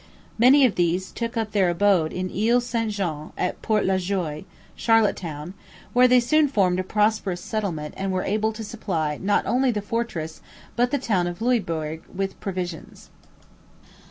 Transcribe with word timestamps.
Many 0.39 0.65
of 0.65 0.73
these 0.73 1.11
took 1.11 1.37
up 1.37 1.51
their 1.51 1.69
abode 1.69 2.11
in 2.11 2.31
Ile 2.35 2.59
St 2.59 2.89
Jean 2.89 3.33
at 3.37 3.61
Port 3.61 3.85
La 3.85 3.97
Joie 3.99 4.45
(Charlottetown), 4.75 5.53
where 5.93 6.07
they 6.07 6.19
soon 6.19 6.47
formed 6.47 6.79
a 6.79 6.83
prosperous 6.83 7.39
settlement 7.39 7.93
and 7.95 8.11
were 8.11 8.23
able 8.23 8.51
to 8.53 8.63
supply 8.63 9.19
not 9.21 9.45
only 9.45 9.69
the 9.69 9.79
fortress 9.79 10.41
but 10.75 10.89
the 10.89 10.97
town 10.97 11.27
of 11.27 11.39
Louisbourg 11.39 12.01
with 12.11 12.39
provisions. 12.39 13.11